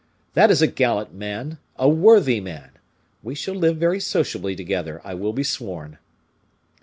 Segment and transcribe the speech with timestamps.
[0.33, 2.71] _That is a gallant man, a worthy man!
[3.21, 5.99] We shall live very sociably together, I will be sworn."